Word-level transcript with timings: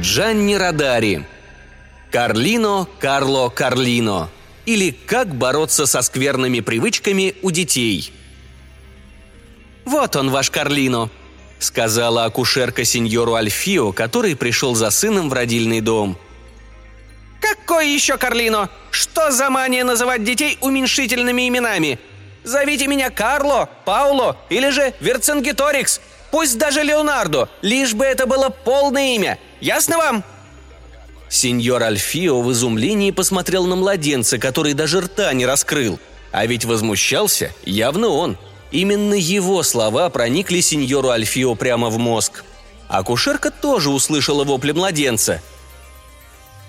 Джанни 0.00 0.54
Радари. 0.54 1.26
Карлино, 2.10 2.88
Карло, 2.98 3.50
Карлино. 3.50 4.30
Или 4.64 4.92
«Как 4.92 5.34
бороться 5.34 5.84
со 5.84 6.00
скверными 6.00 6.60
привычками 6.60 7.34
у 7.42 7.50
детей». 7.50 8.12
«Вот 9.84 10.16
он, 10.16 10.30
ваш 10.30 10.50
Карлино»,— 10.50 11.10
сказала 11.58 12.24
акушерка 12.24 12.84
сеньору 12.84 13.34
Альфио, 13.34 13.92
который 13.92 14.36
пришел 14.36 14.74
за 14.74 14.90
сыном 14.90 15.28
в 15.28 15.34
родильный 15.34 15.80
дом. 15.82 16.16
«Какой 17.40 17.90
еще 17.90 18.16
Карлино? 18.16 18.70
Что 18.90 19.30
за 19.30 19.50
мания 19.50 19.84
называть 19.84 20.24
детей 20.24 20.56
уменьшительными 20.62 21.46
именами? 21.46 21.98
Зовите 22.44 22.86
меня 22.86 23.10
Карло, 23.10 23.68
Пауло 23.84 24.38
или 24.48 24.70
же 24.70 24.94
Верцингеторикс. 25.00 26.00
Пусть 26.30 26.56
даже 26.58 26.82
Леонардо, 26.82 27.50
лишь 27.60 27.92
бы 27.92 28.04
это 28.04 28.26
было 28.26 28.48
полное 28.48 29.14
имя. 29.16 29.38
Ясно 29.60 29.98
вам?» 29.98 30.24
Сеньор 31.28 31.82
Альфио 31.82 32.40
в 32.40 32.50
изумлении 32.52 33.12
посмотрел 33.12 33.66
на 33.66 33.76
младенца, 33.76 34.38
который 34.38 34.74
даже 34.74 35.00
рта 35.00 35.32
не 35.32 35.46
раскрыл. 35.46 35.98
А 36.32 36.46
ведь 36.46 36.64
возмущался 36.64 37.52
явно 37.64 38.08
он. 38.08 38.36
Именно 38.72 39.14
его 39.14 39.62
слова 39.62 40.10
проникли 40.10 40.60
сеньору 40.60 41.08
Альфио 41.10 41.54
прямо 41.54 41.88
в 41.88 41.98
мозг. 41.98 42.44
Акушерка 42.88 43.50
тоже 43.50 43.90
услышала 43.90 44.44
вопли 44.44 44.72
младенца. 44.72 45.40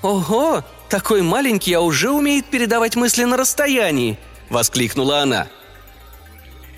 «Ого, 0.02 0.64
такой 0.90 1.22
маленький, 1.22 1.74
а 1.74 1.82
уже 1.82 2.10
умеет 2.10 2.46
передавать 2.48 2.96
мысли 2.96 3.24
на 3.24 3.38
расстоянии!»– 3.38 4.20
воскликнула 4.50 5.22
она. 5.22 5.48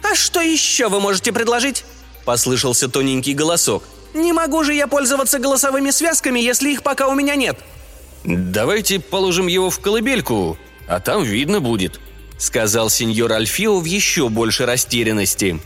«А 0.04 0.16
что 0.16 0.42
еще 0.42 0.90
вы 0.90 1.00
можете 1.00 1.32
предложить?»– 1.32 1.86
послышался 2.26 2.90
тоненький 2.90 3.34
голосок. 3.34 3.84
«Не 4.14 4.32
могу 4.32 4.64
же 4.64 4.74
я 4.74 4.88
пользоваться 4.88 5.40
голосовыми 5.40 5.90
связками, 5.92 6.40
если 6.40 6.72
их 6.72 6.84
пока 6.84 7.08
у 7.08 7.16
меня 7.16 7.36
нет». 7.36 7.58
«Давайте 8.24 9.00
положим 9.00 9.48
его 9.48 9.70
в 9.70 9.80
колыбельку, 9.80 10.58
а 10.88 11.00
там 11.00 11.24
видно 11.24 11.60
будет»,– 11.60 12.00
сказал 12.38 12.90
сеньор 12.90 13.34
Альфио 13.34 13.80
в 13.80 13.86
еще 13.86 14.30
большей 14.30 14.66
растерянности. 14.66 15.60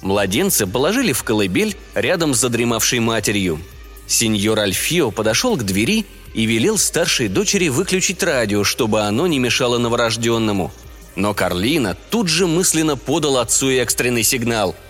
Младенца 0.00 0.66
положили 0.66 1.12
в 1.12 1.22
колыбель 1.24 1.76
рядом 1.94 2.34
с 2.34 2.40
задремавшей 2.40 3.00
матерью. 3.00 3.60
Сеньор 4.06 4.58
Альфио 4.60 5.10
подошел 5.10 5.56
к 5.56 5.64
двери 5.64 6.06
и 6.32 6.46
велел 6.46 6.78
старшей 6.78 7.28
дочери 7.28 7.68
выключить 7.68 8.22
радио, 8.22 8.64
чтобы 8.64 9.02
оно 9.02 9.26
не 9.26 9.38
мешало 9.38 9.76
новорожденному. 9.76 10.72
Но 11.16 11.34
Карлина 11.34 11.96
тут 12.08 12.28
же 12.28 12.46
мысленно 12.46 12.96
подал 12.96 13.36
отцу 13.38 13.68
экстренный 13.70 14.22
сигнал– 14.22 14.74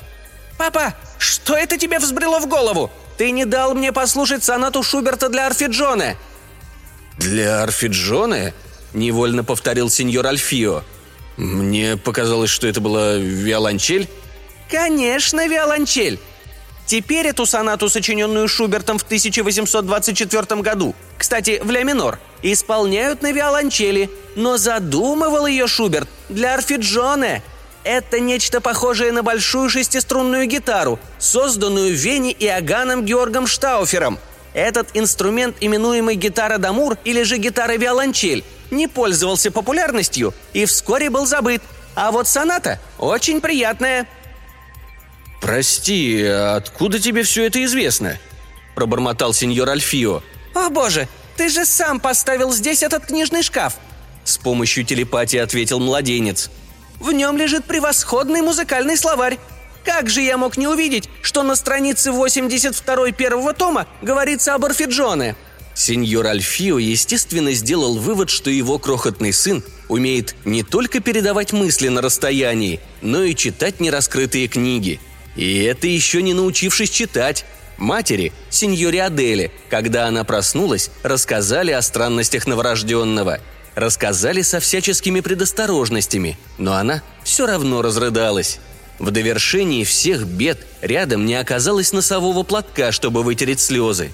«Папа, 0.61 0.93
что 1.17 1.57
это 1.57 1.79
тебе 1.79 1.99
взбрело 1.99 2.39
в 2.39 2.47
голову? 2.47 2.91
Ты 3.17 3.31
не 3.31 3.47
дал 3.47 3.75
мне 3.75 3.93
послушать 3.93 4.45
сонату 4.45 4.83
Шуберта 4.83 5.31
для 5.31 5.47
Арфиджоне!» 5.47 6.19
«Для 7.17 7.63
Арфиджоне?»– 7.63 8.53
невольно 8.93 9.43
повторил 9.43 9.89
сеньор 9.89 10.27
Альфио. 10.27 10.83
«Мне 11.39 11.97
показалось, 11.97 12.51
что 12.51 12.67
это 12.67 12.83
была 12.83 13.15
виолончель». 13.15 14.07
«Конечно, 14.71 15.49
виолончель! 15.49 16.21
Теперь 16.85 17.29
эту 17.29 17.47
сонату, 17.47 17.89
сочиненную 17.89 18.47
Шубертом 18.47 18.99
в 18.99 19.03
1824 19.05 20.61
году, 20.61 20.95
кстати, 21.17 21.63
в 21.65 21.71
ля 21.71 21.85
минор, 21.85 22.19
исполняют 22.43 23.23
на 23.23 23.33
виолончели, 23.33 24.11
но 24.37 24.59
задумывал 24.59 25.47
ее 25.47 25.67
Шуберт 25.67 26.11
для 26.29 26.53
Арфиджоне– 26.53 27.43
это 27.85 28.21
нечто 28.21 28.61
похожее 28.61 29.13
на 29.13 29.23
большую 29.23 29.71
шестиструнную 29.71 30.47
гитару, 30.47 30.99
созданную 31.19 31.95
Вене 31.95 32.33
Иоганном 32.33 33.05
Георгом 33.05 33.47
Штауфером. 33.47 34.19
Этот 34.53 34.89
инструмент, 34.95 35.57
именуемый 35.61 36.17
гитара 36.17 36.59
дамур 36.59 36.97
или 37.05 37.23
же 37.23 37.39
гитара-виолончель, 37.39 38.45
не 38.71 38.89
пользовался 38.89 39.51
популярностью 39.51 40.35
и 40.53 40.65
вскоре 40.65 41.11
был 41.11 41.27
забыт. 41.27 41.63
А 41.95 42.13
вот 42.13 42.29
соната 42.29 42.81
очень 42.99 43.41
приятная. 43.41 44.07
«Прости, 45.41 46.23
откуда 46.23 46.99
тебе 46.99 47.23
все 47.23 47.47
это 47.47 47.65
известно?»– 47.65 48.19
пробормотал 48.75 49.33
сеньор 49.33 49.71
Альфио. 49.71 50.23
«О 50.55 50.69
боже, 50.69 51.09
ты 51.37 51.49
же 51.49 51.65
сам 51.65 51.99
поставил 51.99 52.53
здесь 52.53 52.83
этот 52.83 53.07
книжный 53.07 53.43
шкаф!» 53.43 53.77
С 54.25 54.37
помощью 54.37 54.85
телепатии 54.85 55.39
ответил 55.39 55.81
младенец. 55.81 56.51
В 57.01 57.13
нем 57.13 57.39
лежит 57.39 57.65
превосходный 57.65 58.43
музыкальный 58.43 58.97
словарь. 58.97 59.39
Как 59.85 60.11
же 60.11 60.21
я 60.21 60.37
мог 60.37 60.59
не 60.59 60.69
увидеть, 60.69 61.09
что 61.23 61.43
на 61.43 61.57
странице 61.57 62.13
82 62.13 63.13
первого 63.13 63.55
тома 63.55 63.87
говорится 64.03 64.55
об 64.55 64.67
Орфиджоне?» 64.67 65.35
Сеньор 65.75 66.27
Альфио, 66.27 66.79
естественно, 66.79 67.53
сделал 67.53 67.97
вывод, 67.97 68.29
что 68.29 68.51
его 68.51 68.79
крохотный 68.79 69.33
сын 69.33 69.65
умеет 69.89 70.35
не 70.45 70.63
только 70.63 71.01
передавать 71.01 71.53
мысли 71.53 71.89
на 71.89 72.03
расстоянии, 72.03 72.81
но 73.01 73.23
и 73.23 73.35
читать 73.35 73.81
нераскрытые 73.81 74.49
книги. 74.49 75.01
И 75.37 75.63
это 75.63 75.87
еще 75.87 76.21
не 76.21 76.35
научившись 76.35 76.91
читать. 76.91 77.47
Матери, 77.79 78.35
сеньоре 78.51 79.05
Аделе, 79.05 79.53
когда 79.71 80.07
она 80.07 80.25
проснулась, 80.25 80.91
рассказали 81.03 81.71
о 81.71 81.81
странностях 81.81 82.47
новорожденного– 82.47 83.41
рассказали 83.75 84.43
со 84.43 84.61
всяческими 84.61 85.21
предосторожностями, 85.21 86.39
но 86.59 86.75
она 86.75 87.03
все 87.25 87.47
равно 87.47 87.83
разрыдалась. 87.83 88.59
В 88.99 89.11
довершении 89.11 89.85
всех 89.85 90.27
бед 90.27 90.67
рядом 90.83 91.25
не 91.25 91.35
оказалось 91.35 91.93
носового 91.93 92.43
платка, 92.43 92.93
чтобы 92.93 93.23
вытереть 93.23 93.61
слезы. 93.61 94.11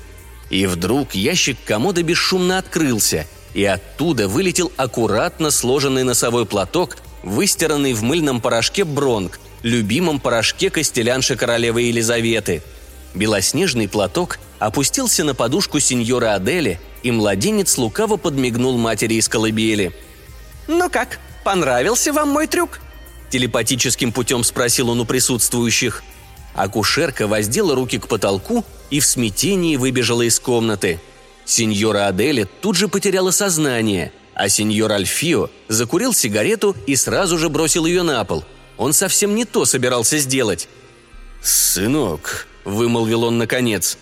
И 0.49 0.67
вдруг 0.67 1.15
ящик 1.15 1.57
комода 1.65 2.03
бесшумно 2.03 2.59
открылся, 2.59 3.27
и 3.53 3.65
оттуда 3.65 4.29
вылетел 4.29 4.71
аккуратно 4.77 5.51
сложенный 5.51 6.05
носовой 6.05 6.47
платок, 6.47 6.99
выстиранный 7.25 7.95
в 7.95 8.03
мыльном 8.05 8.41
порошке 8.41 8.85
бронк, 8.85 9.41
любимом 9.63 10.21
порошке 10.21 10.71
костелянши 10.71 11.37
королевы 11.37 11.83
Елизаветы. 11.83 12.63
Белоснежный 13.15 13.89
платок 13.89 14.39
опустился 14.59 15.25
на 15.25 15.35
подушку 15.35 15.81
сеньора 15.81 16.35
Адели, 16.35 16.81
и 17.03 17.11
младенец 17.11 17.79
лукаво 17.79 18.17
подмигнул 18.17 18.79
матери 18.79 19.15
из 19.15 19.29
колыбели. 19.29 19.93
«Ну 20.67 20.91
как, 20.91 21.19
понравился 21.45 22.13
вам 22.13 22.31
мой 22.31 22.47
трюк?» 22.47 22.81
Телепатическим 23.31 24.13
путем 24.13 24.45
спросил 24.45 24.91
он 24.91 25.01
у 25.01 25.05
присутствующих. 25.05 26.03
Акушерка 26.55 27.27
воздела 27.27 27.75
руки 27.75 27.99
к 27.99 28.09
потолку 28.09 28.65
и 28.91 29.01
в 29.01 29.07
смятении 29.07 29.77
выбежала 29.77 30.23
из 30.23 30.41
комнаты. 30.41 31.01
Сеньора 31.45 32.09
Адели 32.09 32.49
тут 32.61 32.77
же 32.77 32.89
потеряла 32.89 33.31
сознание, 33.31 34.13
а 34.35 34.49
сеньор 34.49 34.93
Альфио 34.93 35.51
закурил 35.69 36.13
сигарету 36.13 36.75
и 36.87 36.97
сразу 36.97 37.39
же 37.39 37.49
бросил 37.49 37.87
ее 37.87 38.03
на 38.03 38.25
пол. 38.25 38.45
Он 38.77 38.93
совсем 38.93 39.35
не 39.35 39.45
то 39.45 39.65
собирался 39.65 40.19
сделать. 40.19 40.69
«Сынок»,— 41.43 42.47
вымолвил 42.65 43.25
он 43.25 43.39
наконец, 43.39 43.99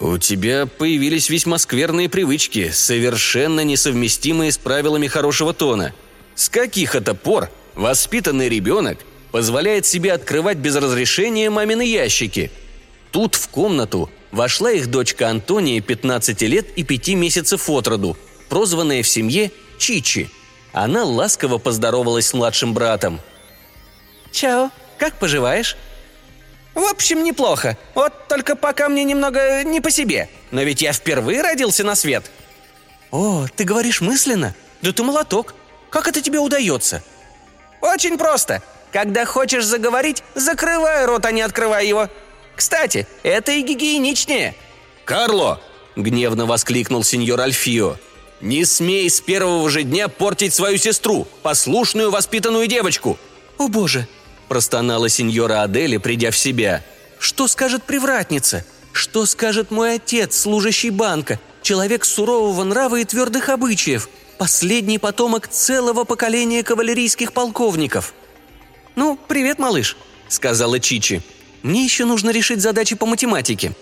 «У 0.00 0.16
тебя 0.18 0.66
появились 0.66 1.28
весьма 1.28 1.58
скверные 1.58 2.08
привычки, 2.08 2.70
совершенно 2.70 3.64
несовместимые 3.64 4.52
с 4.52 4.58
правилами 4.58 5.08
хорошего 5.08 5.52
тона. 5.52 5.92
С 6.36 6.48
каких 6.48 6.94
это 6.94 7.14
пор 7.14 7.50
воспитанный 7.74 8.48
ребенок 8.48 8.98
позволяет 9.32 9.86
себе 9.86 10.12
открывать 10.12 10.58
без 10.58 10.76
разрешения 10.76 11.50
мамины 11.50 11.82
ящики?» 11.82 12.52
Тут 13.10 13.34
в 13.34 13.48
комнату 13.48 14.10
вошла 14.30 14.70
их 14.70 14.88
дочка 14.88 15.30
Антония, 15.30 15.80
15 15.80 16.42
лет 16.42 16.66
и 16.76 16.84
5 16.84 17.08
месяцев 17.14 17.68
от 17.68 17.88
роду, 17.88 18.16
прозванная 18.48 19.02
в 19.02 19.08
семье 19.08 19.50
Чичи. 19.78 20.30
Она 20.72 21.04
ласково 21.04 21.58
поздоровалась 21.58 22.28
с 22.28 22.34
младшим 22.34 22.74
братом. 22.74 23.20
«Чао, 24.30 24.70
как 24.98 25.18
поживаешь?» 25.18 25.76
В 26.78 26.84
общем, 26.84 27.24
неплохо. 27.24 27.76
Вот 27.96 28.28
только 28.28 28.54
пока 28.54 28.88
мне 28.88 29.02
немного 29.02 29.64
не 29.64 29.80
по 29.80 29.90
себе. 29.90 30.28
Но 30.52 30.62
ведь 30.62 30.80
я 30.80 30.92
впервые 30.92 31.42
родился 31.42 31.82
на 31.82 31.96
свет. 31.96 32.30
О, 33.10 33.48
ты 33.56 33.64
говоришь 33.64 34.00
мысленно? 34.00 34.54
Да 34.80 34.92
ты 34.92 35.02
молоток. 35.02 35.56
Как 35.90 36.06
это 36.06 36.22
тебе 36.22 36.38
удается? 36.38 37.02
Очень 37.80 38.16
просто. 38.16 38.62
Когда 38.92 39.24
хочешь 39.24 39.64
заговорить, 39.64 40.22
закрывай 40.36 41.04
рот, 41.04 41.26
а 41.26 41.32
не 41.32 41.42
открывай 41.42 41.88
его. 41.88 42.08
Кстати, 42.54 43.08
это 43.24 43.50
и 43.50 43.62
гигиеничнее. 43.62 44.54
«Карло!»– 45.04 45.60
гневно 45.96 46.46
воскликнул 46.46 47.02
сеньор 47.02 47.40
Альфио. 47.40 47.96
«Не 48.40 48.64
смей 48.64 49.10
с 49.10 49.20
первого 49.20 49.68
же 49.68 49.82
дня 49.82 50.06
портить 50.06 50.54
свою 50.54 50.78
сестру, 50.78 51.26
послушную 51.42 52.12
воспитанную 52.12 52.68
девочку!» 52.68 53.18
«О 53.58 53.66
боже, 53.66 54.06
простонала 54.48 55.08
сеньора 55.08 55.62
Адели, 55.62 55.98
придя 55.98 56.30
в 56.30 56.36
себя. 56.36 56.82
«Что 57.18 57.46
скажет 57.48 57.84
привратница? 57.84 58.64
Что 58.92 59.26
скажет 59.26 59.70
мой 59.70 59.94
отец, 59.94 60.36
служащий 60.36 60.90
банка, 60.90 61.38
человек 61.62 62.04
сурового 62.04 62.64
нрава 62.64 62.96
и 62.96 63.04
твердых 63.04 63.48
обычаев, 63.48 64.08
последний 64.38 64.98
потомок 64.98 65.48
целого 65.48 66.04
поколения 66.04 66.62
кавалерийских 66.62 67.32
полковников?» 67.32 68.14
«Ну, 68.96 69.18
привет, 69.28 69.58
малыш»,— 69.58 69.96
сказала 70.28 70.80
Чичи. 70.80 71.22
«Мне 71.62 71.84
еще 71.84 72.04
нужно 72.04 72.30
решить 72.30 72.60
задачи 72.60 72.96
по 72.96 73.06
математике». 73.06 73.72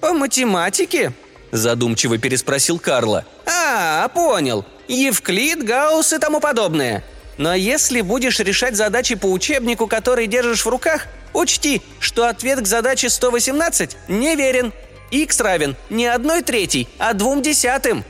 «По 0.00 0.12
математике?»– 0.12 1.12
задумчиво 1.52 2.18
переспросил 2.18 2.78
Карла. 2.78 3.24
«А, 3.46 4.08
понял. 4.08 4.64
Евклид, 4.86 5.64
Гаусс 5.64 6.12
и 6.12 6.18
тому 6.18 6.40
подобное. 6.40 7.04
Но 7.38 7.54
если 7.54 8.00
будешь 8.00 8.40
решать 8.40 8.76
задачи 8.76 9.14
по 9.14 9.26
учебнику, 9.26 9.86
который 9.86 10.26
держишь 10.26 10.66
в 10.66 10.68
руках, 10.68 11.06
учти, 11.32 11.80
что 12.00 12.28
ответ 12.28 12.60
к 12.60 12.66
задаче 12.66 13.08
118 13.08 13.96
неверен. 14.08 14.72
Х 15.10 15.42
равен 15.42 15.76
не 15.88 16.06
одной 16.06 16.42
третьей, 16.42 16.88
а 16.98 17.14
двум 17.14 17.40
десятым». 17.40 18.04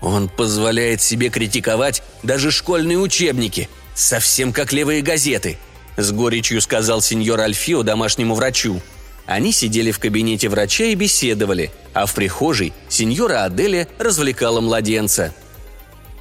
Он 0.00 0.28
позволяет 0.28 1.02
себе 1.02 1.28
критиковать 1.28 2.02
даже 2.22 2.50
школьные 2.50 2.98
учебники, 2.98 3.68
совсем 3.94 4.52
как 4.52 4.72
левые 4.72 5.02
газеты, 5.02 5.58
с 5.96 6.12
горечью 6.12 6.60
сказал 6.60 7.02
сеньор 7.02 7.40
Альфио 7.40 7.82
домашнему 7.82 8.34
врачу. 8.34 8.80
Они 9.26 9.52
сидели 9.52 9.90
в 9.90 9.98
кабинете 9.98 10.48
врача 10.48 10.84
и 10.84 10.94
беседовали, 10.94 11.72
а 11.92 12.06
в 12.06 12.14
прихожей 12.14 12.72
сеньора 12.88 13.44
Аделя 13.44 13.88
развлекала 13.98 14.60
младенца. 14.60 15.34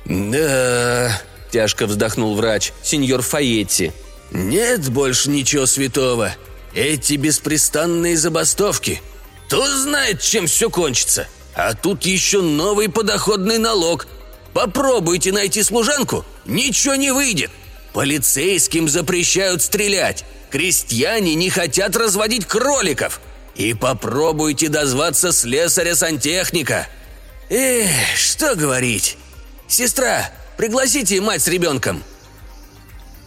«Да...»– 0.07 1.21
тяжко 1.51 1.85
вздохнул 1.85 2.35
врач, 2.35 2.71
сеньор 2.81 3.21
Фаетти. 3.21 3.91
«Нет 4.31 4.89
больше 4.89 5.29
ничего 5.29 5.65
святого. 5.65 6.33
Эти 6.73 7.13
беспрестанные 7.15 8.17
забастовки. 8.17 9.01
Кто 9.47 9.67
знает, 9.77 10.21
чем 10.21 10.47
все 10.47 10.69
кончится. 10.69 11.27
А 11.55 11.73
тут 11.73 12.03
еще 12.03 12.41
новый 12.41 12.89
подоходный 12.89 13.57
налог. 13.57 14.07
Попробуйте 14.53 15.31
найти 15.31 15.63
служанку, 15.63 16.25
ничего 16.45 16.95
не 16.95 17.11
выйдет. 17.11 17.51
Полицейским 17.93 18.87
запрещают 18.87 19.61
стрелять. 19.61 20.25
Крестьяне 20.49 21.35
не 21.35 21.49
хотят 21.49 21.95
разводить 21.95 22.45
кроликов. 22.45 23.21
И 23.55 23.73
попробуйте 23.73 24.69
дозваться 24.69 25.31
слесаря-сантехника. 25.31 26.87
Эх, 27.49 27.89
что 28.15 28.55
говорить. 28.55 29.17
Сестра, 29.67 30.29
пригласите 30.55 31.19
мать 31.19 31.41
с 31.41 31.47
ребенком. 31.47 32.03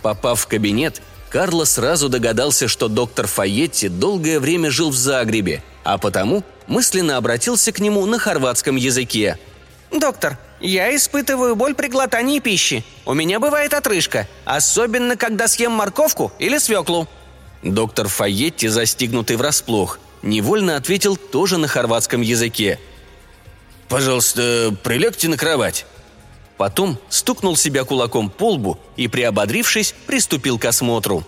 Попав 0.02 0.40
в 0.40 0.46
кабинет, 0.46 1.02
Карло 1.28 1.64
сразу 1.64 2.08
догадался, 2.08 2.66
что 2.66 2.88
доктор 2.88 3.26
Фаетти 3.26 3.88
долгое 3.88 4.40
время 4.40 4.70
жил 4.70 4.90
в 4.90 4.96
Загребе, 4.96 5.62
а 5.84 5.98
потому 5.98 6.42
мысленно 6.66 7.18
обратился 7.18 7.72
к 7.72 7.78
нему 7.78 8.04
на 8.06 8.18
хорватском 8.18 8.76
языке. 8.76 9.38
«Доктор, 9.92 10.38
я 10.60 10.94
испытываю 10.94 11.56
боль 11.56 11.74
при 11.74 11.88
глотании 11.88 12.38
пищи. 12.38 12.84
У 13.04 13.12
меня 13.12 13.38
бывает 13.38 13.74
отрыжка, 13.74 14.26
особенно 14.44 15.16
когда 15.16 15.46
съем 15.46 15.72
морковку 15.72 16.32
или 16.38 16.58
свеклу». 16.58 17.06
Доктор 17.62 18.08
Файетти, 18.08 18.68
застигнутый 18.68 19.36
врасплох, 19.36 19.98
невольно 20.22 20.76
ответил 20.76 21.16
тоже 21.16 21.58
на 21.58 21.68
хорватском 21.68 22.22
языке. 22.22 22.80
«Пожалуйста, 23.88 24.74
прилегте 24.82 25.28
на 25.28 25.36
кровать». 25.36 25.86
Потом 26.60 26.98
стукнул 27.08 27.56
себя 27.56 27.84
кулаком 27.84 28.28
по 28.28 28.50
лбу 28.50 28.78
и, 28.94 29.08
приободрившись, 29.08 29.94
приступил 30.06 30.58
к 30.58 30.66
осмотру. 30.66 31.24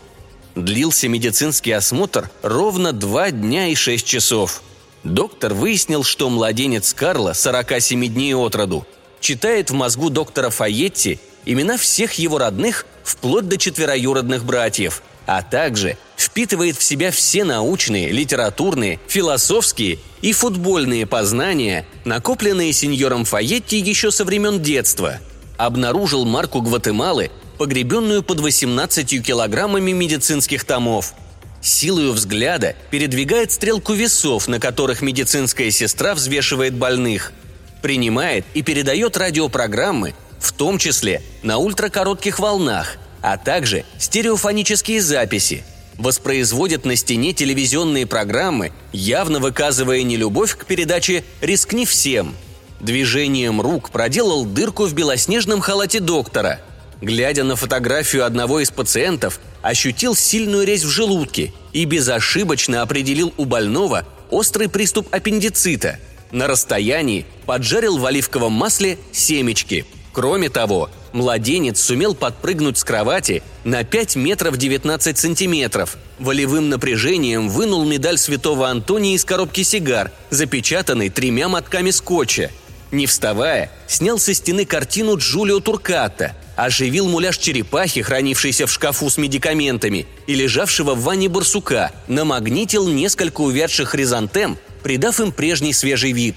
Длился 0.55 1.09
медицинский 1.09 1.73
осмотр 1.73 2.31
ровно 2.43 2.93
два 2.93 3.31
дня 3.31 3.69
и 3.69 3.75
шесть 3.75 4.05
часов. 4.05 4.63
Доктор 5.05 5.55
выяснил, 5.55 6.05
что 6.05 6.29
младенец 6.29 6.93
Карла, 6.93 7.33
47 7.33 8.09
дней 8.09 8.35
от 8.35 8.55
роду, 8.55 8.87
читает 9.21 9.71
в 9.71 9.73
мозгу 9.73 10.11
доктора 10.11 10.51
Фаетти 10.51 11.19
имена 11.47 11.79
всех 11.79 12.13
его 12.19 12.37
родных 12.37 12.85
вплоть 13.03 13.49
до 13.49 13.57
четвероюродных 13.57 14.45
братьев, 14.45 15.03
а 15.27 15.43
также 15.43 15.97
впитывает 16.17 16.77
в 16.77 16.83
себя 16.83 17.11
все 17.11 17.45
научные, 17.45 18.11
литературные, 18.11 19.01
философские 19.09 19.99
и 20.21 20.33
футбольные 20.33 21.07
познания, 21.07 21.87
накопленные 22.05 22.73
сеньором 22.73 23.25
Фаетти 23.25 23.79
еще 23.79 24.11
со 24.11 24.25
времен 24.25 24.63
детства. 24.63 25.19
Обнаружил 25.57 26.25
марку 26.25 26.61
Гватемалы, 26.61 27.31
погребенную 27.59 28.23
под 28.23 28.41
18 28.41 29.25
килограммами 29.25 29.93
медицинских 29.93 30.65
томов. 30.65 31.15
Силою 31.61 32.13
взгляда 32.13 32.75
передвигает 32.91 33.53
стрелку 33.53 33.93
весов, 33.93 34.49
на 34.49 34.59
которых 34.59 35.03
медицинская 35.03 35.71
сестра 35.71 36.15
взвешивает 36.15 36.75
больных– 36.75 37.33
принимает 37.83 38.47
и 38.55 38.63
передает 38.63 39.17
радиопрограммы, 39.19 40.15
в 40.39 40.53
том 40.53 40.79
числе 40.79 41.23
на 41.43 41.59
ультракоротких 41.59 42.39
волнах, 42.39 42.97
а 43.23 43.39
также 43.39 43.85
стереофонические 43.99 45.01
записи, 45.01 45.65
воспроизводит 45.99 46.85
на 46.85 46.97
стене 46.97 47.33
телевизионные 47.33 48.07
программы, 48.07 48.73
явно 48.93 49.39
выказывая 49.39 50.03
нелюбовь 50.03 50.57
к 50.57 50.67
передаче 50.67 51.25
«Рискни 51.41 51.87
всем». 51.87 52.35
Движением 52.81 53.61
рук 53.61 53.91
проделал 53.91 54.45
дырку 54.45 54.87
в 54.87 54.93
белоснежном 54.93 55.61
халате 55.61 56.01
доктора. 56.01 56.61
Глядя 57.01 57.45
на 57.45 57.57
фотографию 57.57 58.27
одного 58.27 58.61
из 58.61 58.71
пациентов, 58.71 59.41
ощутил 59.63 60.17
сильную 60.17 60.67
резь 60.67 60.83
в 60.83 60.89
желудке 60.89 61.53
и 61.73 61.85
безошибочно 61.85 62.83
определил 62.83 63.33
у 63.37 63.45
больного 63.45 64.05
острый 64.31 64.69
приступ 64.69 65.15
аппендицита– 65.15 65.99
на 66.33 66.47
расстоянии 66.47 67.27
поджарил 67.47 67.99
в 67.99 68.07
оливковом 68.07 68.53
масле 68.53 68.99
семечки. 69.13 69.85
Кроме 70.13 70.49
того, 70.49 70.91
младенец 71.13 71.81
сумел 71.81 72.15
подпрыгнуть 72.15 72.79
с 72.79 72.85
кровати 72.85 73.43
на 73.65 73.85
5 73.85 74.17
метров 74.17 74.57
19 74.57 75.19
сантиметров. 75.19 75.97
Волевым 76.19 76.69
напряжением 76.69 77.49
вынул 77.49 77.85
медаль 77.85 78.19
святого 78.19 78.69
Антония 78.69 79.15
из 79.15 79.25
коробки 79.25 79.63
сигар, 79.63 80.11
запечатанной 80.31 81.11
тремя 81.11 81.49
мотками 81.49 81.91
скотча. 81.91 82.51
Не 82.91 83.07
вставая, 83.07 83.71
снял 83.87 84.19
со 84.19 84.35
стены 84.35 84.67
картину 84.67 85.17
Джулио 85.17 85.61
Турката, 85.61 86.37
оживил 86.57 87.09
муляж 87.09 87.39
черепахи, 87.39 88.03
хранившийся 88.03 88.67
в 88.67 88.73
шкафу 88.73 89.09
с 89.09 89.17
медикаментами, 89.17 90.07
и 90.27 90.35
лежавшего 90.35 90.95
в 90.95 91.03
ванне 91.03 91.29
барсука, 91.29 91.91
намагнитил 92.07 92.87
несколько 92.89 93.41
увядших 93.41 93.91
хризантем 93.91 94.59
придав 94.83 95.21
им 95.21 95.33
прежний 95.33 95.73
свежий 95.73 96.13
вид. 96.13 96.37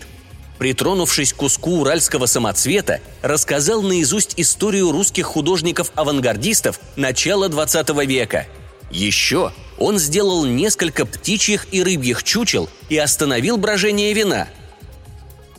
Притронувшись 0.58 1.34
к 1.34 1.38
куску 1.38 1.82
уральского 1.82 2.28
самоцвета, 2.28 3.02
рассказал 3.22 3.82
наизусть 3.82 4.34
историю 4.38 4.92
русских 4.92 5.26
художников-авангардистов 5.26 6.80
начала 6.96 7.50
XX 7.50 8.06
века. 8.06 8.48
Еще 8.90 9.52
он 9.78 10.00
сделал 10.00 10.46
несколько 10.46 11.06
птичьих 11.06 11.68
и 11.72 11.84
рыбьих 11.84 12.24
чучел 12.24 12.70
и 12.88 12.98
остановил 12.98 13.58
брожение 13.58 14.14
вина. 14.14 14.48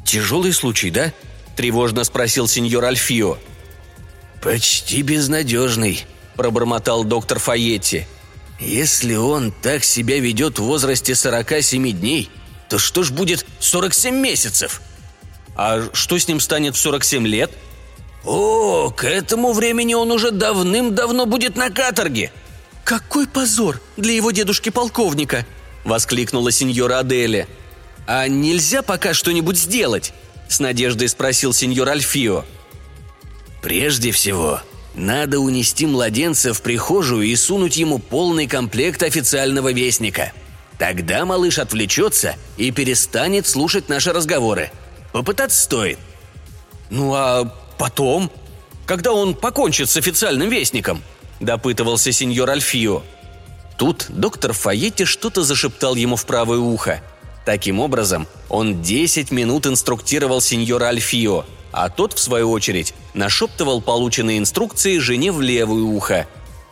«Тяжелый 0.04 0.52
случай, 0.52 0.90
да?»– 0.90 1.12
тревожно 1.56 2.04
спросил 2.04 2.48
сеньор 2.48 2.84
Альфио. 2.84 3.38
«Почти 4.40 5.02
безнадежный»,– 5.02 6.06
пробормотал 6.36 7.04
доктор 7.04 7.38
Фаетти. 7.38 8.06
«Если 8.58 9.16
он 9.16 9.52
так 9.52 9.84
себя 9.84 10.18
ведет 10.20 10.58
в 10.58 10.62
возрасте 10.62 11.14
47 11.14 11.90
дней, 11.90 12.30
то 12.68 12.78
что 12.78 13.02
ж 13.02 13.10
будет 13.10 13.46
47 13.60 14.14
месяцев? 14.14 14.80
А 15.56 15.88
что 15.92 16.18
с 16.18 16.28
ним 16.28 16.40
станет 16.40 16.76
в 16.76 16.78
47 16.78 17.26
лет? 17.26 17.50
О, 18.24 18.90
к 18.90 19.04
этому 19.04 19.52
времени 19.52 19.94
он 19.94 20.10
уже 20.10 20.30
давным-давно 20.30 21.26
будет 21.26 21.56
на 21.56 21.70
каторге. 21.70 22.32
Какой 22.84 23.26
позор 23.26 23.80
для 23.96 24.12
его 24.12 24.32
дедушки-полковника! 24.32 25.46
Воскликнула 25.84 26.50
сеньора 26.50 26.98
Аделя. 26.98 27.46
А 28.06 28.26
нельзя 28.28 28.82
пока 28.82 29.14
что-нибудь 29.14 29.56
сделать? 29.56 30.12
С 30.48 30.60
надеждой 30.60 31.08
спросил 31.08 31.52
сеньор 31.52 31.88
Альфио. 31.88 32.44
Прежде 33.62 34.12
всего, 34.12 34.60
надо 34.94 35.38
унести 35.40 35.86
младенца 35.86 36.52
в 36.52 36.62
прихожую 36.62 37.26
и 37.26 37.34
сунуть 37.34 37.76
ему 37.76 37.98
полный 37.98 38.46
комплект 38.46 39.02
официального 39.02 39.72
вестника– 39.72 40.32
Тогда 40.78 41.24
малыш 41.24 41.58
отвлечется 41.58 42.36
и 42.56 42.70
перестанет 42.70 43.46
слушать 43.46 43.88
наши 43.88 44.12
разговоры. 44.12 44.70
Попытаться 45.12 45.62
стоит. 45.62 45.98
Ну 46.90 47.14
а 47.14 47.44
потом? 47.78 48.30
Когда 48.84 49.12
он 49.12 49.34
покончит 49.34 49.88
с 49.88 49.96
официальным 49.96 50.50
вестником? 50.50 51.02
Допытывался 51.40 52.12
сеньор 52.12 52.50
Альфио. 52.50 53.02
Тут 53.78 54.06
доктор 54.08 54.52
Фаетти 54.52 55.04
что-то 55.04 55.42
зашептал 55.42 55.94
ему 55.94 56.16
в 56.16 56.24
правое 56.26 56.58
ухо. 56.58 57.02
Таким 57.44 57.80
образом, 57.80 58.26
он 58.48 58.82
10 58.82 59.30
минут 59.30 59.66
инструктировал 59.66 60.40
сеньора 60.40 60.86
Альфио, 60.86 61.44
а 61.72 61.88
тот, 61.88 62.14
в 62.14 62.18
свою 62.18 62.50
очередь, 62.50 62.94
нашептывал 63.14 63.80
полученные 63.80 64.38
инструкции 64.38 64.98
жене 64.98 65.30
в 65.30 65.40
левое 65.40 65.82
ухо. 65.82 66.26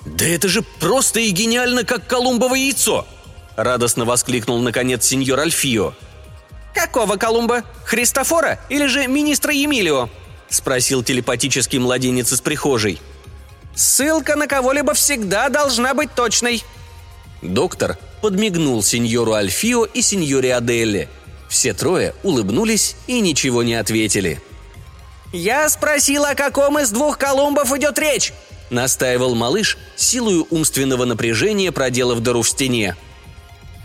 «Да 0.04 0.26
это 0.26 0.48
же 0.48 0.62
просто 0.62 1.20
и 1.20 1.30
гениально, 1.30 1.84
как 1.84 2.06
колумбово 2.06 2.54
яйцо!»– 2.54 3.06
радостно 3.56 4.04
воскликнул 4.04 4.58
наконец 4.60 5.04
сеньор 5.04 5.40
Альфио. 5.40 5.94
«Какого 6.74 7.16
Колумба? 7.16 7.62
Христофора 7.84 8.58
или 8.68 8.86
же 8.86 9.06
министра 9.06 9.52
Емилио?»– 9.52 10.08
спросил 10.48 11.02
телепатический 11.02 11.78
младенец 11.78 12.32
из 12.32 12.40
прихожей. 12.40 13.00
«Ссылка 13.74 14.36
на 14.36 14.46
кого-либо 14.46 14.94
всегда 14.94 15.48
должна 15.48 15.94
быть 15.94 16.14
точной». 16.14 16.64
Доктор 17.42 17.98
подмигнул 18.22 18.82
сеньору 18.82 19.34
Альфио 19.34 19.84
и 19.84 20.02
сеньоре 20.02 20.54
Аделле. 20.54 21.08
Все 21.48 21.74
трое 21.74 22.14
улыбнулись 22.22 22.96
и 23.06 23.20
ничего 23.20 23.62
не 23.62 23.74
ответили. 23.74 24.40
«Я 25.32 25.68
спросил, 25.68 26.24
о 26.24 26.34
каком 26.34 26.78
из 26.78 26.90
двух 26.90 27.18
Колумбов 27.18 27.72
идет 27.72 27.98
речь?»– 27.98 28.32
настаивал 28.70 29.34
малыш, 29.34 29.76
силою 29.96 30.46
умственного 30.50 31.04
напряжения 31.04 31.70
проделав 31.70 32.20
дыру 32.20 32.42
в 32.42 32.48
стене. 32.48 32.96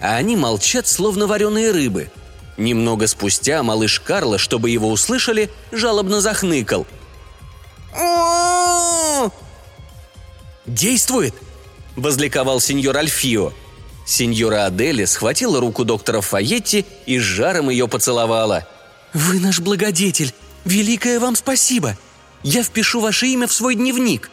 А 0.01 0.15
они 0.15 0.35
молчат, 0.35 0.87
словно 0.87 1.27
вареные 1.27 1.71
рыбы. 1.71 2.09
Немного 2.57 3.07
спустя 3.07 3.63
малыш 3.63 3.99
Карла, 3.99 4.37
чтобы 4.37 4.69
его 4.69 4.89
услышали, 4.89 5.49
жалобно 5.71 6.21
захныкал. 6.21 6.85
«Действует!»– 10.65 11.33
возликовал 11.95 12.59
сеньор 12.59 12.97
Альфио. 12.97 13.53
Сеньора 14.05 14.65
Адели 14.65 15.05
схватила 15.05 15.59
руку 15.59 15.85
доктора 15.85 16.21
Фаетти 16.21 16.85
и 17.05 17.19
с 17.19 17.21
жаром 17.21 17.69
ее 17.69 17.87
поцеловала. 17.87 18.67
«Вы 19.13 19.39
наш 19.39 19.59
благодетель! 19.59 20.33
Великое 20.65 21.19
вам 21.19 21.35
спасибо! 21.35 21.97
Я 22.43 22.63
впишу 22.63 23.01
ваше 23.01 23.27
имя 23.27 23.47
в 23.47 23.53
свой 23.53 23.75
дневник!» 23.75 24.29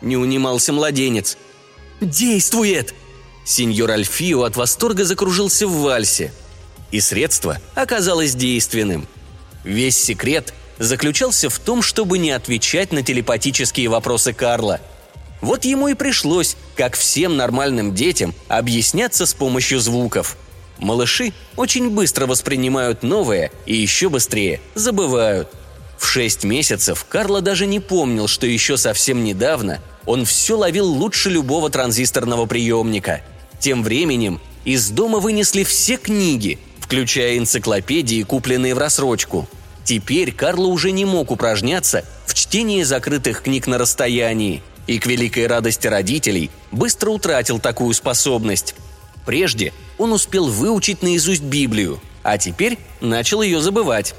Не 0.00 0.16
унимался 0.16 0.72
младенец. 0.72 1.36
«Действует!» 2.00 2.94
Сеньор 3.46 3.92
Альфио 3.92 4.42
от 4.42 4.56
восторга 4.56 5.04
закружился 5.04 5.68
в 5.68 5.80
вальсе. 5.80 6.32
И 6.90 7.00
средство 7.00 7.58
оказалось 7.76 8.34
действенным. 8.34 9.06
Весь 9.62 9.96
секрет 9.96 10.52
заключался 10.78 11.48
в 11.48 11.58
том, 11.60 11.80
чтобы 11.80 12.18
не 12.18 12.32
отвечать 12.32 12.92
на 12.92 13.02
телепатические 13.02 13.88
вопросы 13.88 14.32
Карла. 14.32 14.80
Вот 15.40 15.64
ему 15.64 15.86
и 15.88 15.94
пришлось, 15.94 16.56
как 16.74 16.96
всем 16.96 17.36
нормальным 17.36 17.94
детям, 17.94 18.34
объясняться 18.48 19.26
с 19.26 19.32
помощью 19.32 19.78
звуков. 19.78 20.36
Малыши 20.78 21.32
очень 21.54 21.90
быстро 21.90 22.26
воспринимают 22.26 23.04
новое 23.04 23.52
и 23.64 23.76
еще 23.76 24.08
быстрее 24.08 24.60
забывают– 24.74 25.48
в 25.98 26.06
шесть 26.06 26.44
месяцев 26.44 27.06
Карло 27.08 27.40
даже 27.40 27.66
не 27.66 27.80
помнил, 27.80 28.28
что 28.28 28.46
еще 28.46 28.76
совсем 28.76 29.24
недавно 29.24 29.80
он 30.04 30.24
все 30.24 30.56
ловил 30.56 30.86
лучше 30.86 31.30
любого 31.30 31.70
транзисторного 31.70 32.46
приемника. 32.46 33.22
Тем 33.66 33.82
временем 33.82 34.40
из 34.64 34.90
дома 34.90 35.18
вынесли 35.18 35.64
все 35.64 35.96
книги, 35.96 36.60
включая 36.78 37.36
энциклопедии, 37.36 38.22
купленные 38.22 38.76
в 38.76 38.78
рассрочку. 38.78 39.48
Теперь 39.82 40.30
Карло 40.30 40.66
уже 40.66 40.92
не 40.92 41.04
мог 41.04 41.32
упражняться 41.32 42.04
в 42.26 42.34
чтении 42.34 42.84
закрытых 42.84 43.42
книг 43.42 43.66
на 43.66 43.76
расстоянии, 43.76 44.62
и 44.86 45.00
к 45.00 45.06
великой 45.06 45.48
радости 45.48 45.88
родителей 45.88 46.52
быстро 46.70 47.10
утратил 47.10 47.58
такую 47.58 47.92
способность. 47.94 48.76
Прежде 49.24 49.72
он 49.98 50.12
успел 50.12 50.46
выучить 50.46 51.02
наизусть 51.02 51.42
Библию, 51.42 52.00
а 52.22 52.38
теперь 52.38 52.78
начал 53.00 53.42
ее 53.42 53.60
забывать. 53.60 54.14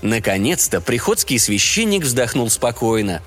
Наконец-то 0.00 0.80
приходский 0.80 1.40
священник 1.40 2.04
вздохнул 2.04 2.48
спокойно. 2.50 3.20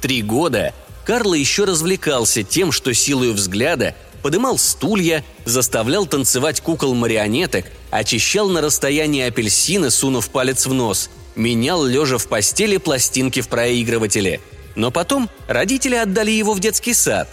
Три 0.00 0.22
года 0.22 0.72
Карло 1.04 1.34
еще 1.34 1.64
развлекался 1.64 2.44
тем, 2.44 2.70
что 2.70 2.94
силою 2.94 3.34
взгляда 3.34 3.96
подымал 4.22 4.58
стулья, 4.58 5.24
заставлял 5.44 6.06
танцевать 6.06 6.60
кукол-марионеток, 6.60 7.66
очищал 7.90 8.48
на 8.48 8.60
расстоянии 8.60 9.22
апельсины, 9.22 9.90
сунув 9.90 10.30
палец 10.30 10.66
в 10.66 10.72
нос, 10.72 11.10
менял 11.34 11.84
лежа 11.84 12.18
в 12.18 12.26
постели 12.28 12.76
пластинки 12.76 13.40
в 13.40 13.48
проигрывателе. 13.48 14.40
Но 14.74 14.90
потом 14.90 15.28
родители 15.48 15.96
отдали 15.96 16.30
его 16.30 16.54
в 16.54 16.60
детский 16.60 16.94
сад. 16.94 17.28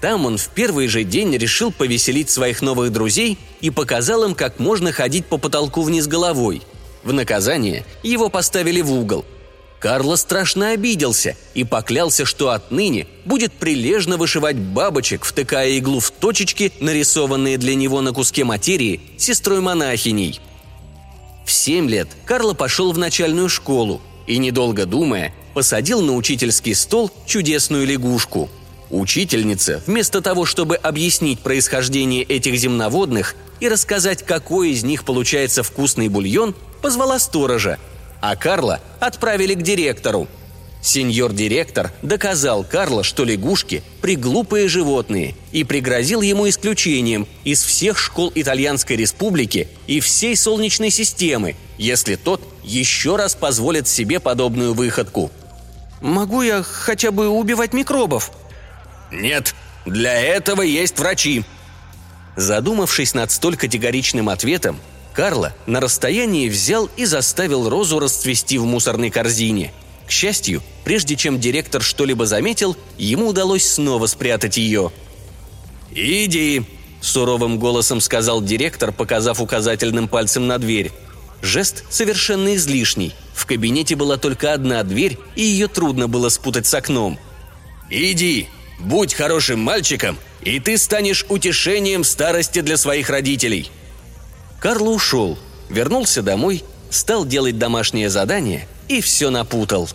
Там 0.00 0.26
он 0.26 0.36
в 0.36 0.48
первый 0.48 0.86
же 0.86 1.02
день 1.02 1.36
решил 1.36 1.72
повеселить 1.72 2.30
своих 2.30 2.62
новых 2.62 2.92
друзей 2.92 3.38
и 3.60 3.70
показал 3.70 4.24
им, 4.24 4.34
как 4.34 4.58
можно 4.58 4.92
ходить 4.92 5.26
по 5.26 5.38
потолку 5.38 5.82
вниз 5.82 6.06
головой– 6.06 6.62
в 7.04 7.12
наказание 7.12 7.84
его 8.02 8.30
поставили 8.30 8.80
в 8.80 8.90
угол. 8.90 9.24
Карло 9.84 10.16
страшно 10.16 10.70
обиделся 10.70 11.36
и 11.52 11.62
поклялся, 11.62 12.24
что 12.24 12.48
отныне 12.52 13.06
будет 13.26 13.52
прилежно 13.52 14.16
вышивать 14.16 14.56
бабочек, 14.56 15.26
втыкая 15.26 15.72
иглу 15.72 16.00
в 16.00 16.10
точечки, 16.10 16.72
нарисованные 16.80 17.58
для 17.58 17.74
него 17.74 18.00
на 18.00 18.14
куске 18.14 18.44
материи 18.44 19.02
сестрой-монахиней. 19.18 20.40
В 21.44 21.52
семь 21.52 21.90
лет 21.90 22.08
Карло 22.24 22.54
пошел 22.54 22.92
в 22.92 22.98
начальную 22.98 23.50
школу 23.50 24.00
и, 24.26 24.38
недолго 24.38 24.86
думая, 24.86 25.34
посадил 25.52 26.00
на 26.00 26.14
учительский 26.14 26.74
стол 26.74 27.10
чудесную 27.26 27.86
лягушку. 27.86 28.48
Учительница, 28.88 29.82
вместо 29.86 30.22
того, 30.22 30.46
чтобы 30.46 30.76
объяснить 30.76 31.40
происхождение 31.40 32.22
этих 32.22 32.56
земноводных 32.56 33.36
и 33.60 33.68
рассказать, 33.68 34.24
какой 34.24 34.70
из 34.70 34.82
них 34.82 35.04
получается 35.04 35.62
вкусный 35.62 36.08
бульон, 36.08 36.54
позвала 36.80 37.18
сторожа, 37.18 37.78
а 38.26 38.36
Карла 38.36 38.80
отправили 39.00 39.52
к 39.52 39.60
директору. 39.60 40.28
Сеньор-директор 40.80 41.92
доказал 42.00 42.64
Карло, 42.64 43.04
что 43.04 43.22
лягушки– 43.22 43.82
приглупые 44.00 44.66
животные, 44.66 45.34
и 45.52 45.62
пригрозил 45.62 46.22
ему 46.22 46.48
исключением 46.48 47.28
из 47.44 47.62
всех 47.62 47.98
школ 47.98 48.32
Итальянской 48.34 48.96
республики 48.96 49.68
и 49.86 50.00
всей 50.00 50.36
Солнечной 50.36 50.88
системы, 50.88 51.54
если 51.76 52.16
тот 52.16 52.40
еще 52.62 53.16
раз 53.16 53.34
позволит 53.34 53.88
себе 53.88 54.20
подобную 54.20 54.72
выходку. 54.72 55.30
«Могу 56.00 56.40
я 56.40 56.62
хотя 56.62 57.10
бы 57.10 57.28
убивать 57.28 57.74
микробов?» 57.74 58.30
«Нет, 59.12 59.54
для 59.84 60.18
этого 60.18 60.62
есть 60.62 60.98
врачи», 60.98 61.44
Задумавшись 62.36 63.14
над 63.14 63.30
столь 63.30 63.56
категоричным 63.56 64.28
ответом, 64.28 64.80
Карло 65.14 65.54
на 65.66 65.80
расстоянии 65.80 66.48
взял 66.48 66.90
и 66.96 67.04
заставил 67.04 67.68
розу 67.68 68.00
расцвести 68.00 68.58
в 68.58 68.64
мусорной 68.64 69.10
корзине. 69.10 69.72
К 70.06 70.10
счастью, 70.10 70.60
прежде 70.82 71.14
чем 71.14 71.38
директор 71.38 71.80
что-либо 71.82 72.26
заметил, 72.26 72.76
ему 72.98 73.28
удалось 73.28 73.64
снова 73.64 74.06
спрятать 74.06 74.56
ее. 74.56 74.90
«Иди!»– 75.92 76.64
суровым 77.00 77.60
голосом 77.60 78.00
сказал 78.00 78.42
директор, 78.42 78.90
показав 78.90 79.40
указательным 79.40 80.08
пальцем 80.08 80.48
на 80.48 80.58
дверь. 80.58 80.90
Жест 81.42 81.84
совершенно 81.90 82.56
излишний. 82.56 83.14
В 83.34 83.46
кабинете 83.46 83.94
была 83.94 84.16
только 84.16 84.52
одна 84.52 84.82
дверь, 84.82 85.18
и 85.36 85.42
ее 85.42 85.68
трудно 85.68 86.08
было 86.08 86.28
спутать 86.28 86.66
с 86.66 86.74
окном. 86.74 87.18
«Иди! 87.88 88.48
Будь 88.80 89.14
хорошим 89.14 89.60
мальчиком, 89.60 90.18
и 90.42 90.58
ты 90.58 90.76
станешь 90.76 91.24
утешением 91.28 92.02
старости 92.02 92.60
для 92.62 92.76
своих 92.76 93.10
родителей!» 93.10 93.70
Карло 94.64 94.92
ушел, 94.92 95.36
вернулся 95.68 96.22
домой, 96.22 96.64
стал 96.88 97.26
делать 97.26 97.58
домашнее 97.58 98.08
задание 98.08 98.66
и 98.88 99.02
все 99.02 99.28
напутал. 99.28 99.90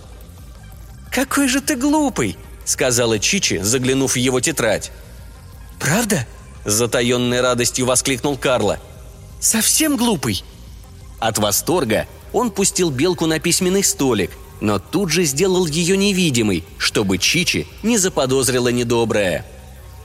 «Какой 1.12 1.48
же 1.48 1.60
ты 1.60 1.76
глупый!»— 1.76 2.38
сказала 2.66 3.18
Чичи, 3.18 3.58
заглянув 3.64 4.14
в 4.14 4.18
его 4.18 4.40
тетрадь. 4.42 4.92
«Правда?»— 5.80 6.28
с 6.66 6.74
затаенной 6.74 7.42
радостью 7.42 7.88
воскликнул 7.88 8.38
Карло. 8.38 8.78
«Совсем 9.40 9.98
глупый!» 9.98 10.44
От 11.18 11.40
восторга 11.40 12.06
он 12.32 12.52
пустил 12.52 12.92
белку 12.92 13.26
на 13.26 13.40
письменный 13.40 13.84
столик, 13.84 14.30
но 14.62 14.78
тут 14.78 15.10
же 15.10 15.24
сделал 15.24 15.66
ее 15.66 15.98
невидимой, 15.98 16.64
чтобы 16.78 17.18
Чичи 17.18 17.66
не 17.82 17.98
заподозрила 17.98 18.68
недоброе. 18.68 19.48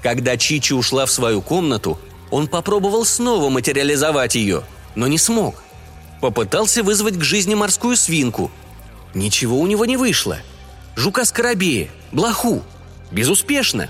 Когда 0.02 0.38
Чичи 0.38 0.72
ушла 0.72 1.04
в 1.04 1.10
свою 1.10 1.42
комнату, 1.42 1.98
он 2.34 2.48
попробовал 2.48 3.04
снова 3.04 3.48
материализовать 3.48 4.34
ее, 4.34 4.64
но 4.96 5.06
не 5.06 5.18
смог. 5.18 5.62
Попытался 6.20 6.82
вызвать 6.82 7.16
к 7.16 7.22
жизни 7.22 7.54
морскую 7.54 7.96
свинку. 7.96 8.50
Ничего 9.14 9.60
у 9.60 9.68
него 9.68 9.84
не 9.84 9.96
вышло. 9.96 10.38
Жука-скоробея, 10.96 11.90
блоху. 12.10 12.64
Безуспешно. 13.12 13.88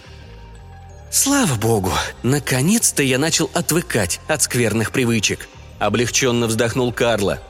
Слава 1.10 1.54
богу, 1.54 1.90
наконец-то 2.22 3.02
я 3.02 3.18
начал 3.18 3.50
отвыкать 3.54 4.20
от 4.28 4.42
скверных 4.42 4.92
привычек. 4.92 5.48
Облегченно 5.78 6.46
вздохнул 6.46 6.92
Карло. 6.92 7.40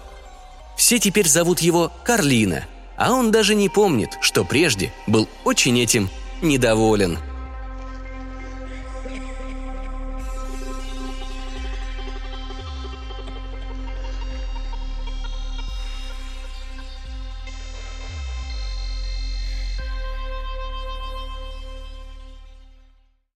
Все 0.77 1.01
теперь 1.01 1.27
зовут 1.29 1.59
его 1.59 1.91
Карлина, 2.05 2.67
а 2.97 3.15
он 3.15 3.33
даже 3.33 3.57
не 3.57 3.69
помнит, 3.69 4.11
что 4.21 4.45
прежде 4.45 4.93
был 5.09 5.29
очень 5.45 5.77
этим 5.81 6.09
недоволен. 6.41 7.19